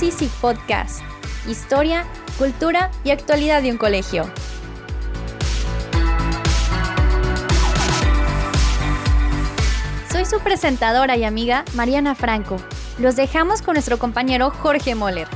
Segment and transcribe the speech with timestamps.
[0.00, 1.02] Somos Easy Podcast.
[1.46, 2.06] Historia,
[2.38, 4.24] cultura y actualidad de un colegio.
[10.10, 12.56] Soy su presentadora y amiga Mariana Franco.
[12.98, 15.28] Los dejamos con nuestro compañero Jorge Moller.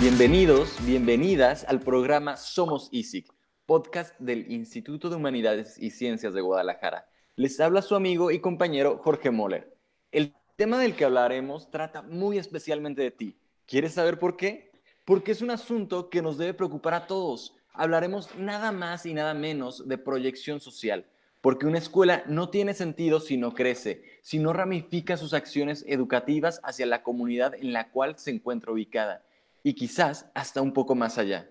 [0.00, 3.33] Bienvenidos, bienvenidas al programa Somos ISIC,
[3.66, 7.08] podcast del Instituto de Humanidades y Ciencias de Guadalajara.
[7.36, 9.74] Les habla su amigo y compañero Jorge Moller.
[10.12, 13.38] El tema del que hablaremos trata muy especialmente de ti.
[13.66, 14.70] ¿Quieres saber por qué?
[15.06, 17.56] Porque es un asunto que nos debe preocupar a todos.
[17.72, 21.06] Hablaremos nada más y nada menos de proyección social,
[21.40, 26.60] porque una escuela no tiene sentido si no crece, si no ramifica sus acciones educativas
[26.62, 29.24] hacia la comunidad en la cual se encuentra ubicada
[29.62, 31.48] y quizás hasta un poco más allá.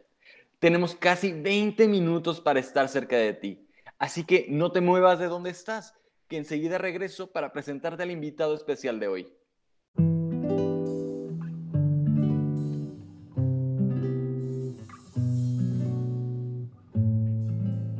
[0.63, 3.67] Tenemos casi 20 minutos para estar cerca de ti,
[3.99, 5.93] así que no te muevas de donde estás,
[6.29, 9.27] que enseguida regreso para presentarte al invitado especial de hoy.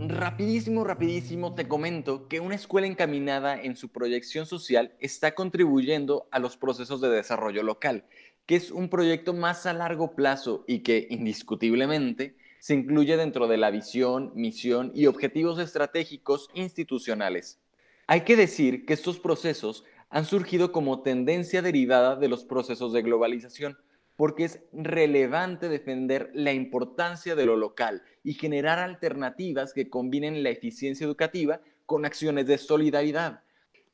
[0.07, 6.39] Rapidísimo, rapidísimo te comento que una escuela encaminada en su proyección social está contribuyendo a
[6.39, 8.05] los procesos de desarrollo local
[8.45, 13.57] que es un proyecto más a largo plazo y que indiscutiblemente se incluye dentro de
[13.57, 17.59] la visión, misión y objetivos estratégicos institucionales.
[18.07, 23.01] Hay que decir que estos procesos han surgido como tendencia derivada de los procesos de
[23.01, 23.77] globalización,
[24.15, 30.49] porque es relevante defender la importancia de lo local y generar alternativas que combinen la
[30.49, 33.41] eficiencia educativa con acciones de solidaridad,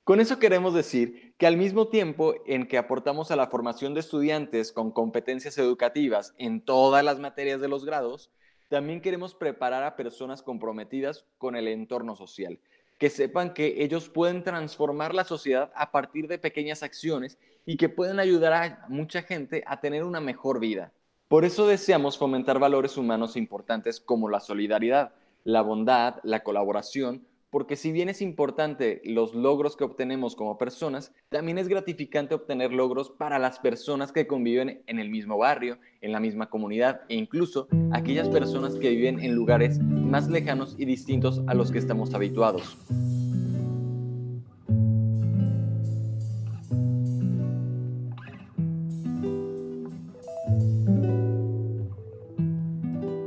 [0.04, 4.00] con eso queremos decir que al mismo tiempo en que aportamos a la formación de
[4.00, 8.32] estudiantes con competencias educativas en todas las materias de los grados,
[8.70, 12.60] también queremos preparar a personas comprometidas con el entorno social,
[12.98, 17.90] que sepan que ellos pueden transformar la sociedad a partir de pequeñas acciones y que
[17.90, 20.94] pueden ayudar a mucha gente a tener una mejor vida.
[21.28, 25.14] Por eso deseamos fomentar valores humanos importantes como la solidaridad,
[25.44, 31.12] la bondad, la colaboración, porque si bien es importante los logros que obtenemos como personas,
[31.30, 36.12] también es gratificante obtener logros para las personas que conviven en el mismo barrio, en
[36.12, 41.42] la misma comunidad e incluso aquellas personas que viven en lugares más lejanos y distintos
[41.48, 42.78] a los que estamos habituados.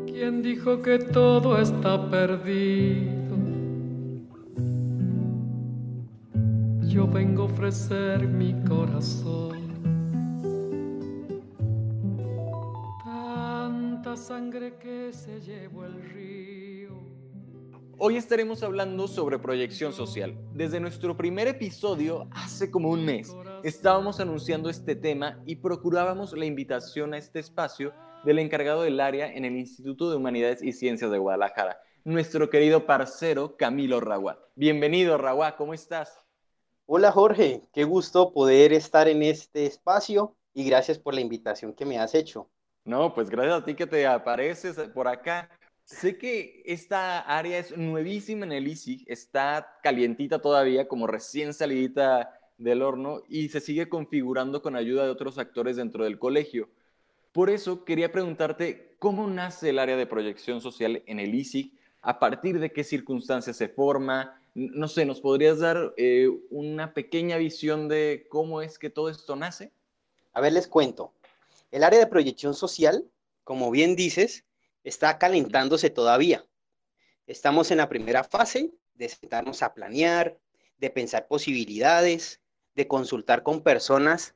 [0.06, 3.21] ¿Quién dijo que todo está perdido?
[7.24, 9.56] Vengo a ofrecer mi corazón.
[13.04, 16.98] Tanta sangre que se llevó el río.
[17.96, 20.36] Hoy estaremos hablando sobre proyección social.
[20.52, 23.32] Desde nuestro primer episodio, hace como un mes,
[23.62, 27.92] estábamos anunciando este tema y procurábamos la invitación a este espacio
[28.24, 32.84] del encargado del área en el Instituto de Humanidades y Ciencias de Guadalajara, nuestro querido
[32.84, 34.40] parcero Camilo Raguá.
[34.56, 36.21] Bienvenido, Raguá, ¿cómo estás?
[36.94, 41.86] Hola Jorge, qué gusto poder estar en este espacio y gracias por la invitación que
[41.86, 42.50] me has hecho.
[42.84, 45.48] No, pues gracias a ti que te apareces por acá.
[45.84, 52.38] Sé que esta área es nuevísima en el ISIG, está calientita todavía, como recién salidita
[52.58, 56.68] del horno, y se sigue configurando con ayuda de otros actores dentro del colegio.
[57.32, 62.18] Por eso quería preguntarte cómo nace el área de proyección social en el ISIG, a
[62.18, 67.88] partir de qué circunstancias se forma, no sé, ¿nos podrías dar eh, una pequeña visión
[67.88, 69.72] de cómo es que todo esto nace?
[70.32, 71.14] A ver, les cuento.
[71.70, 73.08] El área de proyección social,
[73.44, 74.44] como bien dices,
[74.84, 76.44] está calentándose todavía.
[77.26, 80.36] Estamos en la primera fase de sentarnos a planear,
[80.78, 82.40] de pensar posibilidades,
[82.74, 84.34] de consultar con personas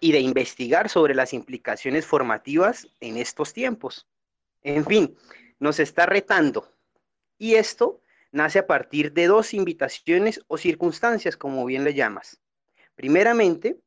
[0.00, 4.06] y de investigar sobre las implicaciones formativas en estos tiempos.
[4.62, 5.16] En fin,
[5.58, 6.70] nos está retando.
[7.38, 8.00] Y esto
[8.32, 12.40] nace a partir de dos invitaciones o circunstancias, como bien le llamas.
[12.94, 13.78] Primeramente,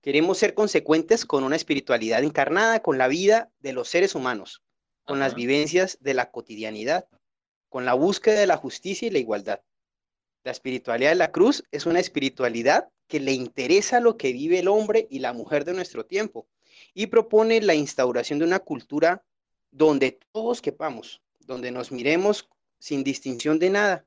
[0.00, 4.62] queremos ser consecuentes con una espiritualidad encarnada, con la vida de los seres humanos,
[5.04, 7.06] con las vivencias de la cotidianidad,
[7.68, 9.60] con la búsqueda de la justicia y la igualdad.
[10.44, 14.68] La espiritualidad de la cruz es una espiritualidad que le interesa lo que vive el
[14.68, 16.46] hombre y la mujer de nuestro tiempo
[16.92, 19.24] y propone la instauración de una cultura
[19.74, 22.48] donde todos quepamos, donde nos miremos
[22.78, 24.06] sin distinción de nada,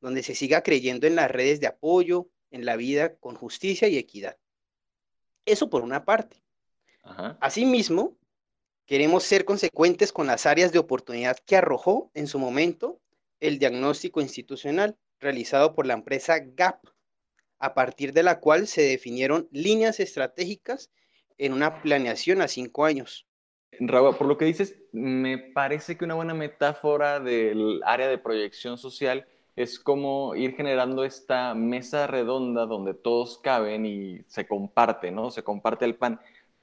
[0.00, 3.96] donde se siga creyendo en las redes de apoyo, en la vida con justicia y
[3.96, 4.36] equidad.
[5.46, 6.42] Eso por una parte.
[7.40, 8.18] Asimismo,
[8.84, 13.00] queremos ser consecuentes con las áreas de oportunidad que arrojó en su momento
[13.40, 16.84] el diagnóstico institucional realizado por la empresa GAP,
[17.58, 20.90] a partir de la cual se definieron líneas estratégicas
[21.38, 23.26] en una planeación a cinco años.
[23.80, 28.78] Raúl, por lo que dices, me parece que una buena metáfora del área de proyección
[28.78, 29.26] social
[29.56, 35.30] es como ir generando esta mesa redonda donde todos caben y se comparte, ¿no?
[35.30, 36.20] Se comparte el pan.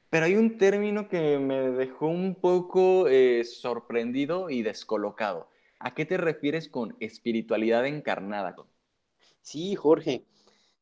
[0.10, 5.50] Pero hay un término que me dejó un poco eh, sorprendido y descolocado.
[5.80, 8.56] ¿A qué te refieres con espiritualidad encarnada?
[9.42, 10.24] Sí, Jorge.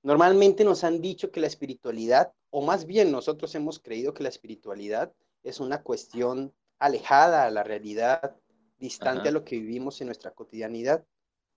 [0.04, 4.30] Normalmente nos han dicho que la espiritualidad, o más bien nosotros hemos creído que la
[4.30, 8.35] espiritualidad es una cuestión alejada a la realidad,
[8.77, 11.05] distante a lo que vivimos en nuestra cotidianidad.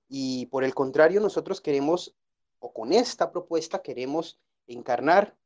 [0.09, 2.15] Y por el contrario, nosotros queremos,
[2.59, 5.37] o con esta propuesta queremos encarnar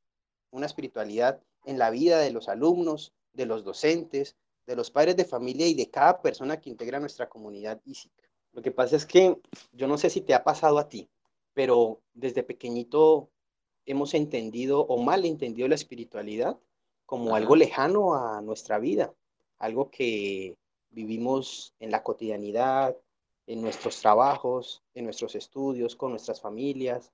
[0.50, 4.36] una espiritualidad en la vida de los alumnos, de los docentes,
[4.66, 8.12] de los padres de familia y de cada persona que integra nuestra comunidad ISIC.
[8.52, 9.40] Lo que pasa es que
[9.72, 11.08] yo no sé si te ha pasado a ti,
[11.54, 13.30] pero desde pequeñito
[13.86, 16.58] hemos entendido o mal entendido la espiritualidad
[17.08, 19.14] como algo lejano a nuestra vida,
[19.56, 20.58] algo que
[20.90, 22.94] vivimos en la cotidianidad,
[23.46, 27.10] en nuestros trabajos, en nuestros estudios, con nuestras familias.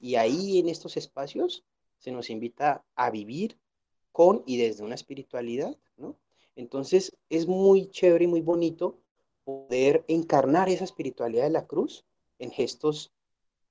[0.00, 1.62] Y ahí en estos espacios
[1.98, 3.58] se nos invita a vivir
[4.12, 6.16] con y desde una espiritualidad, ¿no?
[6.56, 8.96] Entonces es muy chévere y muy bonito
[9.44, 12.06] poder encarnar esa espiritualidad de la cruz
[12.38, 13.12] en gestos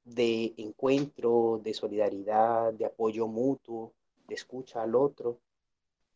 [0.04, 3.92] de encuentro, de solidaridad, de apoyo mutuo,
[4.28, 5.40] de escucha al otro.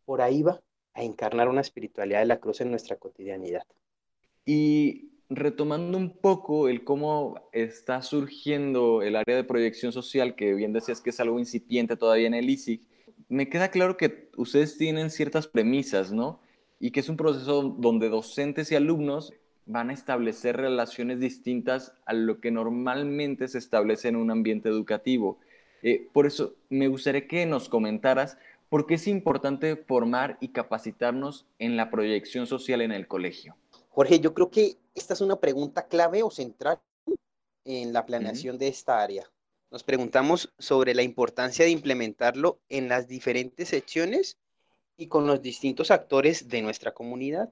[0.08, 0.62] Por ahí va
[0.94, 3.64] a encarnar una espiritualidad de la cruz en nuestra cotidianidad.
[4.46, 10.72] Y retomando un poco el cómo está surgiendo el área de proyección social, que bien
[10.72, 12.82] decías que es algo incipiente todavía en el ISIC,
[13.28, 16.40] me queda claro que ustedes tienen ciertas premisas, ¿no?
[16.80, 19.34] Y que es un proceso donde docentes y alumnos
[19.66, 25.38] van a establecer relaciones distintas a lo que normalmente se establece en un ambiente educativo.
[25.84, 28.38] Eh, por eso me gustaría que nos comentaras
[28.70, 33.56] por qué es importante formar y capacitarnos en la proyección social en el colegio.
[33.90, 36.80] Jorge, yo creo que esta es una pregunta clave o central
[37.66, 39.30] en la planeación de esta área.
[39.72, 44.38] Nos preguntamos sobre la importancia de implementarlo en las diferentes secciones
[44.98, 47.52] y con los distintos actores de nuestra comunidad,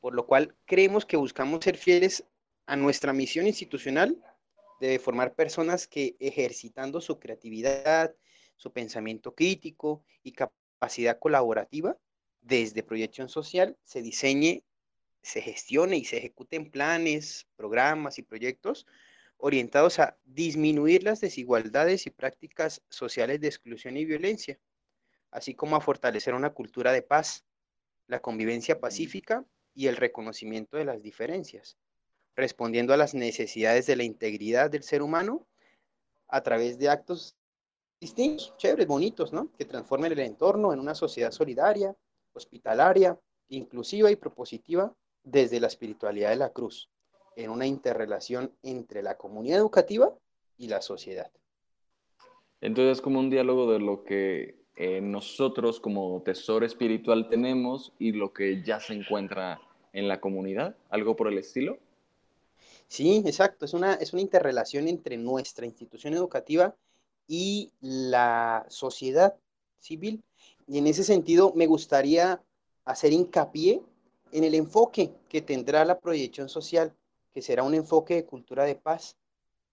[0.00, 2.24] por lo cual creemos que buscamos ser fieles
[2.66, 4.16] a nuestra misión institucional
[4.80, 8.14] de formar personas que ejercitando su creatividad,
[8.60, 11.96] su pensamiento crítico y capacidad colaborativa,
[12.42, 14.62] desde proyección social se diseñe
[15.22, 18.86] se gestione y se ejecuten planes, programas y proyectos
[19.38, 24.58] orientados a disminuir las desigualdades y prácticas sociales de exclusión y violencia,
[25.30, 27.44] así como a fortalecer una cultura de paz,
[28.06, 31.78] la convivencia pacífica y el reconocimiento de las diferencias,
[32.36, 35.46] respondiendo a las necesidades de la integridad del ser humano
[36.28, 37.36] a través de actos
[38.00, 39.50] distintos, chéveres, bonitos, ¿no?
[39.58, 41.94] Que transformen el entorno en una sociedad solidaria,
[42.32, 43.18] hospitalaria,
[43.48, 44.92] inclusiva y propositiva
[45.22, 46.88] desde la espiritualidad de la cruz,
[47.36, 50.12] en una interrelación entre la comunidad educativa
[50.56, 51.30] y la sociedad.
[52.60, 58.12] Entonces es como un diálogo de lo que eh, nosotros como tesoro espiritual tenemos y
[58.12, 59.60] lo que ya se encuentra
[59.92, 61.78] en la comunidad, algo por el estilo.
[62.86, 66.74] Sí, exacto, es una, es una interrelación entre nuestra institución educativa
[67.30, 69.36] y la sociedad
[69.78, 70.24] civil.
[70.66, 72.42] Y en ese sentido me gustaría
[72.84, 73.80] hacer hincapié
[74.32, 76.92] en el enfoque que tendrá la proyección social,
[77.32, 79.16] que será un enfoque de cultura de paz,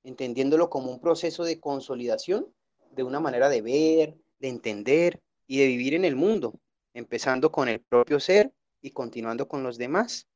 [0.03, 2.45] entendiéndolo como un proceso de consolidación
[2.91, 6.53] de una manera de ver, de entender y de vivir en el mundo,
[6.93, 10.27] empezando con el propio ser y continuando con los demás,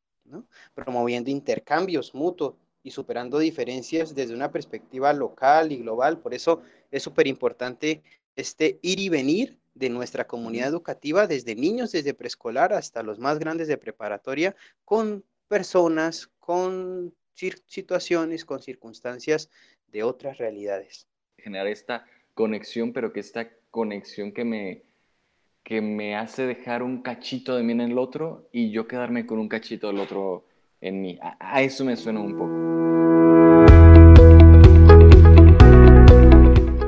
[0.73, 6.19] promoviendo intercambios mutuos y superando diferencias desde una perspectiva local y global.
[6.19, 8.01] Por eso es súper importante
[8.35, 13.39] este ir y venir de nuestra comunidad educativa, desde niños, desde preescolar hasta los más
[13.39, 17.13] grandes de preparatoria, con personas, con
[17.67, 19.49] situaciones, con circunstancias
[19.87, 21.07] de otras realidades.
[21.37, 24.83] Generar esta conexión, pero que esta conexión que me,
[25.63, 29.39] que me hace dejar un cachito de mí en el otro y yo quedarme con
[29.39, 30.45] un cachito del otro
[30.81, 31.17] en mí.
[31.21, 32.51] A, eso me suena un poco.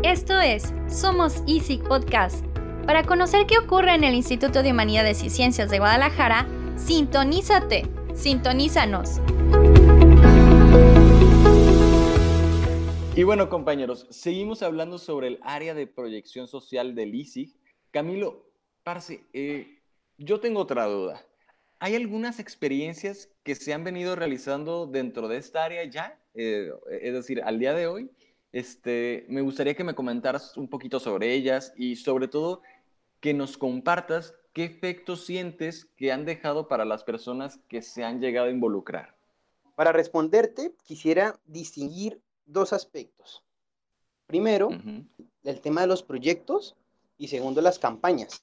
[0.03, 2.45] Esto es Somos Easy Podcast
[2.85, 6.45] para conocer qué ocurre en el Instituto de Humanidades y Ciencias de Guadalajara,
[6.75, 9.21] sintonízate, sintonízanos.
[13.15, 17.55] Y bueno, compañeros, seguimos hablando sobre el área de proyección social del ISIG.
[17.91, 18.49] Camilo,
[18.83, 19.79] Parce, eh,
[20.17, 21.23] yo tengo otra duda.
[21.83, 26.17] ¿Hay algunas experiencias que se han venido realizando dentro de esta área ya?
[26.33, 26.71] Eh,
[27.01, 28.09] es decir, al día de hoy.
[28.53, 32.61] Este, me gustaría que me comentaras un poquito sobre ellas y sobre todo
[33.19, 38.21] que nos compartas qué efectos sientes que han dejado para las personas que se han
[38.21, 39.17] llegado a involucrar.
[39.75, 43.43] Para responderte, quisiera distinguir dos aspectos.
[44.25, 44.69] Primero,
[45.43, 46.77] el tema de los proyectos
[47.17, 48.41] y segundo, las campañas.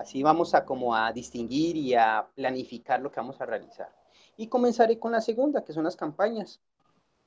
[0.00, 3.94] Así vamos a como a distinguir y a planificar lo que vamos a realizar.
[4.38, 6.62] Y comenzaré con la segunda, que son las campañas.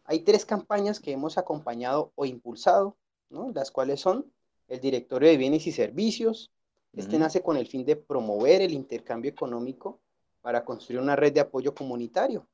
[0.05, 2.97] Hay tres campañas que hemos acompañado o impulsado,
[3.29, 3.51] ¿no?
[3.53, 4.25] las cuales son
[4.67, 6.51] el Directorio de Bienes y Servicios.
[6.93, 9.99] Este nace con el fin de promover el intercambio económico
[10.41, 12.47] para construir una red de apoyo comunitario.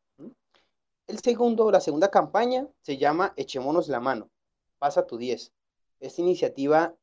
[1.07, 4.29] El segundo, la segunda campaña se llama Echémonos la mano,
[4.79, 5.53] pasa tu 10.
[6.01, 6.93] Esta iniciativa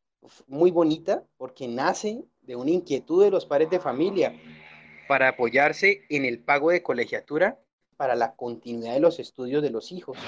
[0.47, 4.35] muy bonita porque nace de una inquietud de los padres de familia
[5.09, 7.61] para apoyarse en el pago de colegiatura
[7.97, 10.19] para la continuidad de los estudios de los hijos.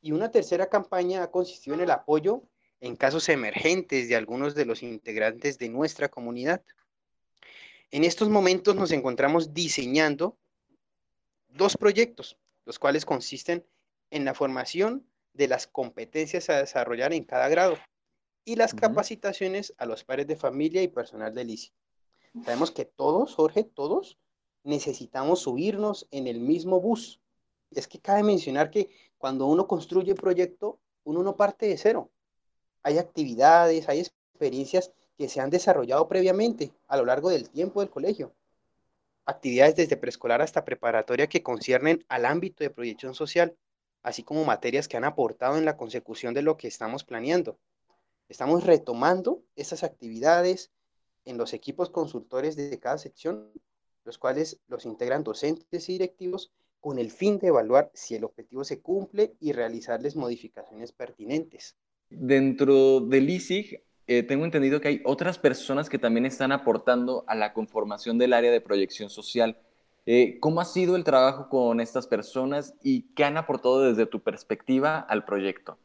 [0.00, 2.42] Y una tercera campaña ha consistido en el apoyo
[2.80, 6.62] en casos emergentes de algunos de los integrantes de nuestra comunidad.
[7.90, 10.36] En estos momentos nos encontramos diseñando
[11.48, 12.36] dos proyectos
[12.68, 13.64] los cuales consisten
[14.10, 17.78] en la formación de las competencias a desarrollar en cada grado
[18.44, 21.72] y las capacitaciones a los padres de familia y personal del ICI.
[22.44, 24.18] Sabemos que todos, Jorge, todos
[24.64, 27.20] necesitamos subirnos en el mismo bus.
[27.70, 32.10] Es que cabe mencionar que cuando uno construye un proyecto, uno no parte de cero.
[32.82, 37.90] Hay actividades, hay experiencias que se han desarrollado previamente a lo largo del tiempo del
[37.90, 38.34] colegio
[39.28, 43.54] actividades desde preescolar hasta preparatoria que conciernen al ámbito de proyección social,
[44.02, 47.58] así como materias que han aportado en la consecución de lo que estamos planeando.
[48.28, 50.70] Estamos retomando estas actividades
[51.24, 53.50] en los equipos consultores de cada sección,
[54.04, 58.64] los cuales los integran docentes y directivos con el fin de evaluar si el objetivo
[58.64, 61.76] se cumple y realizarles modificaciones pertinentes.
[62.10, 67.34] Dentro del ISIG eh, tengo entendido que hay otras personas que también están aportando a
[67.34, 69.58] la conformación del área de proyección social.
[70.06, 74.20] Eh, ¿Cómo ha sido el trabajo con estas personas y qué han aportado desde tu
[74.22, 75.78] perspectiva al proyecto?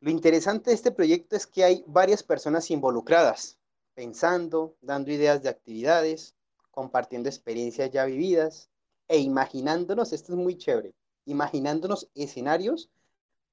[0.00, 3.58] Lo interesante de este proyecto es que hay varias personas involucradas,
[3.94, 6.34] pensando, dando ideas de actividades,
[6.70, 8.70] compartiendo experiencias ya vividas
[9.08, 12.90] e imaginándonos, esto es muy chévere, imaginándonos escenarios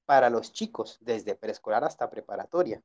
[0.06, 2.84] para los chicos, desde preescolar hasta preparatoria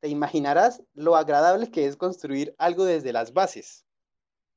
[0.00, 3.84] te imaginarás lo agradable que es construir algo desde las bases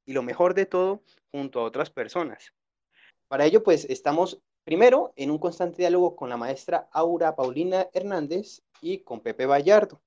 [0.05, 2.53] y lo mejor de todo, junto a otras personas.
[3.27, 8.61] Para ello, pues estamos primero en un constante diálogo con la maestra Aura Paulina Hernández
[8.81, 10.01] y con Pepe Vallardo.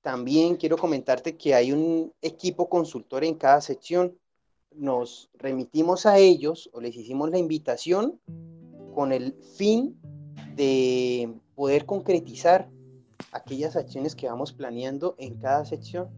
[0.00, 4.18] También quiero comentarte que hay un equipo consultor en cada sección.
[4.72, 8.20] Nos remitimos a ellos o les hicimos la invitación
[8.94, 9.96] con el fin
[10.56, 12.68] de poder concretizar
[13.30, 16.08] aquellas acciones que vamos planeando en cada sección.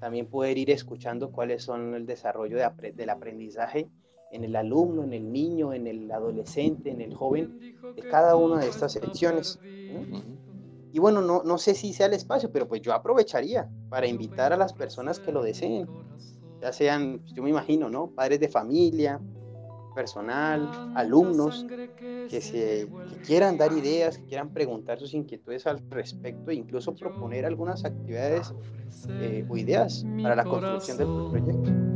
[0.00, 3.88] También poder ir escuchando cuáles son el desarrollo del aprendizaje
[4.30, 8.60] en el alumno, en el niño, en el adolescente, en el joven, de cada una
[8.60, 9.58] de estas secciones.
[10.92, 14.52] Y bueno, no, no sé si sea el espacio, pero pues yo aprovecharía para invitar
[14.52, 15.86] a las personas que lo deseen,
[16.60, 18.08] ya sean, yo me imagino, ¿no?
[18.08, 19.20] Padres de familia,
[19.96, 21.66] personal, alumnos
[22.28, 22.86] que, se,
[23.26, 28.54] quieran dar ideas, que quieran preguntar sus inquietudes al respecto e incluso proponer algunas actividades
[29.08, 31.95] eh, o ideas para la construcción del proyecto.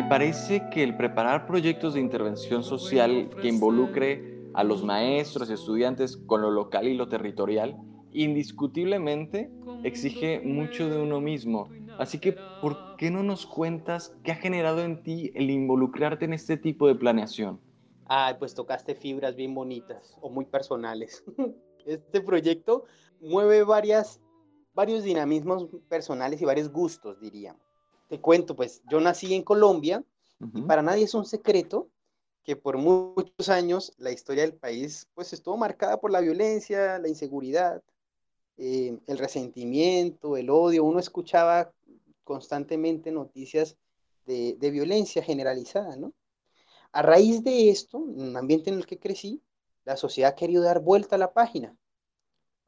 [0.00, 5.52] Me parece que el preparar proyectos de intervención social que involucre a los maestros y
[5.52, 7.76] estudiantes con lo local y lo territorial
[8.10, 9.50] indiscutiblemente
[9.84, 11.68] exige mucho de uno mismo.
[11.98, 16.32] Así que, ¿por qué no nos cuentas qué ha generado en ti el involucrarte en
[16.32, 17.60] este tipo de planeación?
[18.06, 21.22] Ay, pues tocaste fibras bien bonitas o muy personales.
[21.84, 22.84] Este proyecto
[23.20, 27.69] mueve varios dinamismos personales y varios gustos, diríamos.
[28.10, 30.02] Te cuento, pues yo nací en Colombia
[30.52, 31.88] y para nadie es un secreto
[32.42, 37.06] que por muchos años la historia del país pues estuvo marcada por la violencia, la
[37.06, 37.80] inseguridad,
[38.56, 40.82] eh, el resentimiento, el odio.
[40.82, 41.72] Uno escuchaba
[42.24, 43.76] constantemente noticias
[44.26, 46.12] de, de, violencia generalizada, ¿no?
[46.90, 49.40] A raíz de esto, en un ambiente en el que crecí,
[49.84, 51.76] la sociedad ha querido dar vuelta a la página,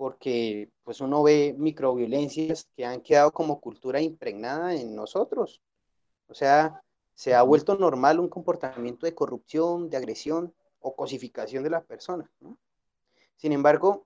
[0.03, 5.63] porque pues uno ve microviolencias que han quedado como cultura impregnada en nosotros.
[6.27, 6.83] O sea,
[7.15, 12.29] se ha vuelto normal un comportamiento de corrupción, de agresión o cosificación de la persona.
[13.37, 14.05] Sin embargo,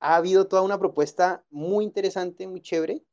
[0.00, 3.04] ha habido toda una propuesta muy interesante, muy chévere,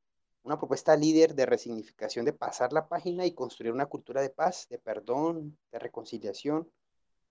[0.41, 4.65] una propuesta líder de resignificación, de pasar la página y construir una cultura de paz,
[4.71, 6.67] de perdón, de reconciliación,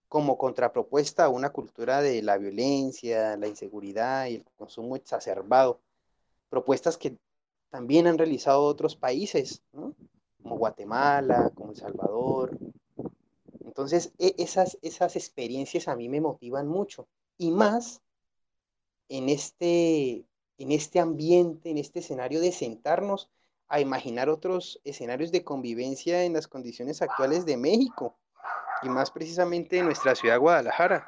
[0.08, 5.80] como contrapropuesta a una cultura de la violencia, la inseguridad y el consumo exacerbado.
[6.48, 7.16] Propuestas que
[7.70, 12.56] también han realizado otros países, como Guatemala, como El Salvador.
[13.64, 17.08] Entonces, e, esas, esas experiencias a mí me motivan mucho.
[17.36, 18.00] Y más
[19.08, 20.24] en este,
[20.58, 23.28] en este ambiente, en este escenario de sentarnos
[23.68, 28.16] a imaginar otros escenarios de convivencia en las condiciones actuales de México
[28.82, 31.06] y más precisamente en nuestra ciudad Guadalajara,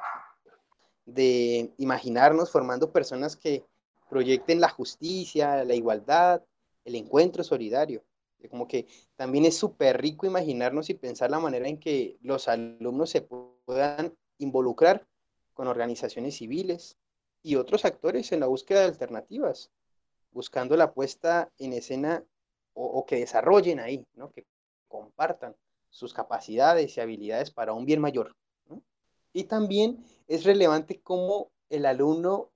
[1.05, 3.65] de imaginarnos formando personas que
[4.09, 6.43] proyecten la justicia, la igualdad,
[6.85, 8.03] el encuentro solidario.
[8.49, 13.09] Como que también es súper rico imaginarnos y pensar la manera en que los alumnos
[13.09, 15.05] se puedan involucrar
[15.53, 16.97] con organizaciones civiles
[17.43, 19.71] y otros actores en la búsqueda de alternativas,
[20.31, 22.23] buscando la puesta en escena
[22.73, 24.31] o, que desarrollen ahí, ¿no?
[24.31, 24.45] que
[24.87, 25.53] compartan
[25.89, 28.35] sus capacidades y habilidades para un bien mayor.
[29.33, 32.49] Y también es relevante cómo el alumno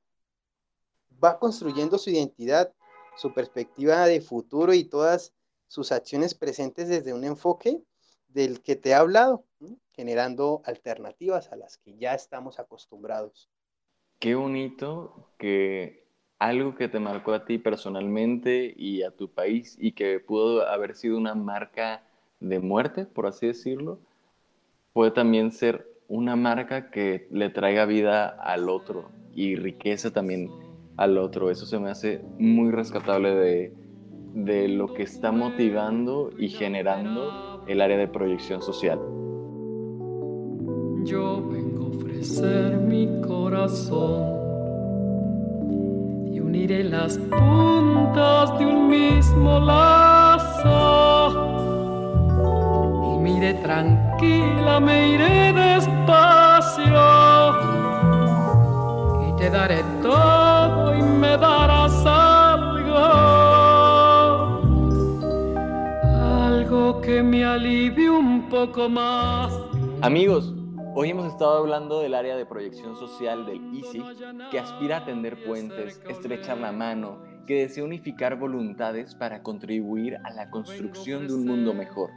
[1.24, 2.74] va construyendo su identidad,
[3.16, 5.34] su perspectiva de futuro y todas
[5.68, 7.82] sus acciones presentes desde un enfoque
[8.28, 9.46] del que te he hablado,
[9.92, 13.50] generando alternativas a las que ya estamos acostumbrados.
[14.20, 16.08] Qué bonito que
[16.40, 20.96] algo que te marcó a ti personalmente y a tu país y que pudo haber
[20.96, 22.06] sido una marca
[22.44, 23.98] de muerte, por así decirlo,
[24.92, 30.52] puede también ser una marca que le traiga vida al otro y riqueza también
[30.98, 31.50] al otro.
[31.50, 33.74] Eso se me hace muy rescatable de,
[34.34, 39.00] de lo que está motivando y generando el área de proyección social.
[41.06, 44.44] Yo vengo a ofrecer mi corazón
[46.34, 50.03] y uniré las puntas de un mismo lazo
[53.64, 56.84] tranquila, me iré despacio
[59.28, 62.98] y te daré todo y me darás algo,
[66.44, 69.54] algo que me alivie un poco más.
[70.02, 70.54] Amigos,
[70.96, 74.04] Hoy hemos estado hablando del área de proyección social del ISIC,
[74.52, 80.30] que aspira a tender puentes, estrechar la mano, que desea unificar voluntades para contribuir a
[80.30, 82.12] la construcción de un mundo mejor.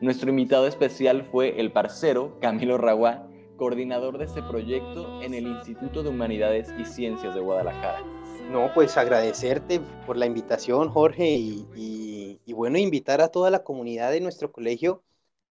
[0.00, 6.02] Nuestro invitado especial fue el parcero Camilo Raguá, coordinador de este proyecto en el Instituto
[6.02, 8.02] de Humanidades y Ciencias de Guadalajara.
[8.50, 14.22] No, pues agradecerte por la invitación, Jorge, y, bueno, invitar a toda la comunidad de
[14.22, 15.02] nuestro colegio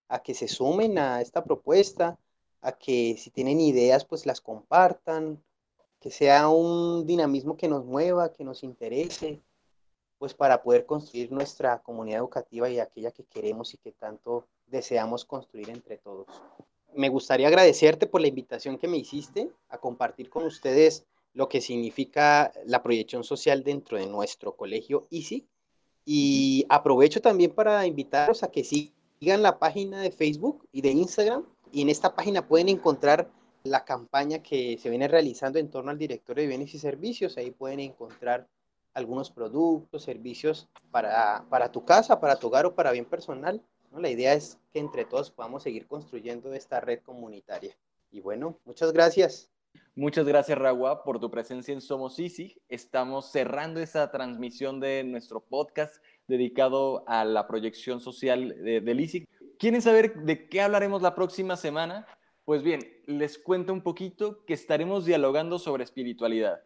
[0.08, 2.18] a que se sumen a esta propuesta,
[2.62, 5.44] a que si tienen ideas, pues las compartan,
[6.00, 9.44] que sea un dinamismo que nos mueva, que nos interese,
[10.20, 15.26] pues para poder construir nuestra comunidad educativa y aquella que queremos y que tanto deseamos
[15.26, 16.28] construir entre todos.
[16.94, 21.62] Me gustaría agradecerte por la invitación que me hiciste a compartir con ustedes lo que
[21.62, 25.46] significa la proyección social dentro de nuestro colegio ISIC
[26.06, 31.46] y aprovecho también para invitarlos a que sigan la página de Facebook y de Instagram
[31.72, 33.30] y en esta página pueden encontrar
[33.64, 37.38] la campaña que se viene realizando en torno al director de bienes y servicios.
[37.38, 38.48] Ahí pueden encontrar
[39.00, 43.62] algunos productos, servicios para, para tu casa, para tu hogar o para bien personal.
[43.92, 44.00] ¿no?
[44.00, 47.76] La idea es que entre todos podamos seguir construyendo esta red comunitaria.
[48.12, 49.50] Y bueno, muchas gracias.
[49.96, 52.62] Muchas gracias, Ragua, por tu presencia en Somos ISIG.
[52.70, 59.28] Estamos cerrando esta transmisión de nuestro podcast dedicado a la proyección social de, del ISIG.
[59.58, 62.08] ¿Quieren saber de qué hablaremos la próxima semana?
[62.46, 66.64] Pues bien, les cuento un poquito que estaremos dialogando sobre espiritualidad.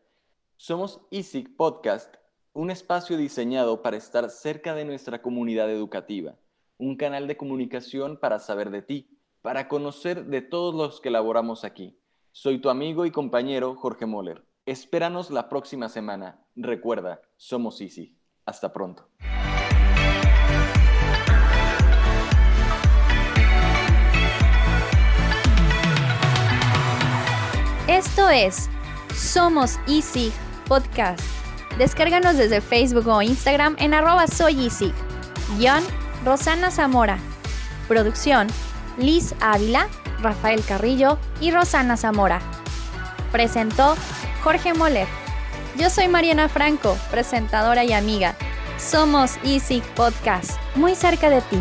[0.57, 2.15] Somos ISIC Podcast,
[2.53, 6.35] un espacio diseñado para estar cerca de nuestra comunidad educativa,
[6.77, 11.63] un canal de comunicación para saber de ti, para conocer de todos los que laboramos
[11.65, 11.97] aquí.
[12.31, 14.43] Soy tu amigo y compañero Jorge Moller.
[14.65, 16.45] Espéranos la próxima semana.
[16.55, 18.15] Recuerda, somos ISIC.
[18.45, 19.09] Hasta pronto.
[27.87, 28.69] Esto es
[29.13, 30.31] Somos Easy
[30.67, 31.42] Podcast.
[31.77, 34.93] Descárganos desde Facebook o Instagram en arroba soyisig.
[35.57, 35.83] Guión,
[36.23, 37.17] Rosana Zamora.
[37.87, 38.47] Producción,
[38.97, 39.87] Liz Ávila,
[40.21, 42.39] Rafael Carrillo y Rosana Zamora.
[43.31, 43.95] Presentó
[44.43, 45.07] Jorge Moller.
[45.77, 48.35] Yo soy Mariana Franco, presentadora y amiga.
[48.77, 51.57] Somos Easy Podcast, muy cerca de ti.